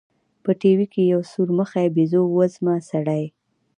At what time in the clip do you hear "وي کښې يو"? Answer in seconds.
0.77-1.21